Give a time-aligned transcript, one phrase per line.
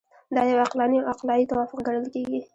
[0.35, 2.39] دا یو عقلاني او عقلایي توافق ګڼل کیږي.